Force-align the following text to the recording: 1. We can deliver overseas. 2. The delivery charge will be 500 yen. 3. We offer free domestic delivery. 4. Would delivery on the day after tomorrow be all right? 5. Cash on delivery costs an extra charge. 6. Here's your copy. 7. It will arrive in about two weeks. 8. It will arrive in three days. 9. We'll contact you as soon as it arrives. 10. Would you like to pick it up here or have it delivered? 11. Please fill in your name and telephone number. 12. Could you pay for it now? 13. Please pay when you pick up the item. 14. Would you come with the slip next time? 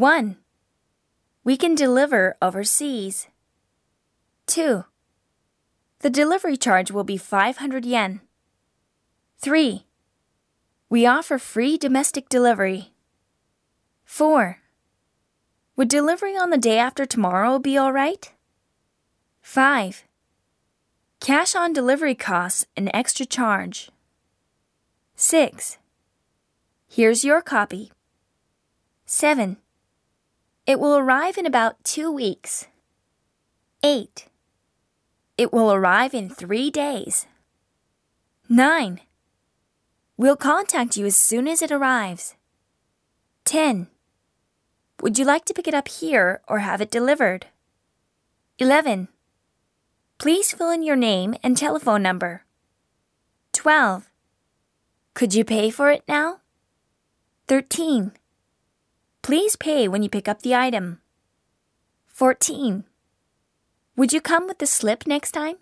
1. 0.00 0.36
We 1.44 1.58
can 1.58 1.74
deliver 1.74 2.34
overseas. 2.40 3.28
2. 4.46 4.86
The 5.98 6.08
delivery 6.08 6.56
charge 6.56 6.90
will 6.90 7.04
be 7.04 7.18
500 7.18 7.84
yen. 7.84 8.22
3. 9.40 9.84
We 10.88 11.04
offer 11.04 11.36
free 11.36 11.76
domestic 11.76 12.30
delivery. 12.30 12.94
4. 14.06 14.60
Would 15.76 15.88
delivery 15.88 16.34
on 16.34 16.48
the 16.48 16.56
day 16.56 16.78
after 16.78 17.04
tomorrow 17.04 17.58
be 17.58 17.76
all 17.76 17.92
right? 17.92 18.32
5. 19.42 20.04
Cash 21.20 21.54
on 21.54 21.74
delivery 21.74 22.14
costs 22.14 22.64
an 22.74 22.88
extra 22.94 23.26
charge. 23.26 23.90
6. 25.16 25.76
Here's 26.88 27.22
your 27.22 27.42
copy. 27.42 27.92
7. 29.04 29.58
It 30.66 30.78
will 30.78 30.96
arrive 30.96 31.38
in 31.38 31.46
about 31.46 31.82
two 31.84 32.12
weeks. 32.12 32.66
8. 33.82 34.26
It 35.38 35.52
will 35.52 35.72
arrive 35.72 36.14
in 36.14 36.28
three 36.28 36.70
days. 36.70 37.26
9. 38.48 39.00
We'll 40.16 40.36
contact 40.36 40.96
you 40.96 41.06
as 41.06 41.16
soon 41.16 41.48
as 41.48 41.62
it 41.62 41.72
arrives. 41.72 42.34
10. 43.46 43.88
Would 45.00 45.18
you 45.18 45.24
like 45.24 45.46
to 45.46 45.54
pick 45.54 45.66
it 45.66 45.74
up 45.74 45.88
here 45.88 46.42
or 46.46 46.58
have 46.58 46.80
it 46.80 46.90
delivered? 46.90 47.46
11. 48.58 49.08
Please 50.18 50.52
fill 50.52 50.70
in 50.70 50.82
your 50.82 50.96
name 50.96 51.34
and 51.42 51.56
telephone 51.56 52.02
number. 52.02 52.44
12. 53.54 54.10
Could 55.14 55.32
you 55.32 55.44
pay 55.44 55.70
for 55.70 55.90
it 55.90 56.04
now? 56.06 56.40
13. 57.48 58.12
Please 59.30 59.54
pay 59.54 59.86
when 59.86 60.02
you 60.02 60.08
pick 60.08 60.26
up 60.26 60.42
the 60.42 60.56
item. 60.56 60.98
14. 62.08 62.82
Would 63.94 64.12
you 64.12 64.20
come 64.20 64.48
with 64.48 64.58
the 64.58 64.66
slip 64.66 65.06
next 65.06 65.30
time? 65.30 65.58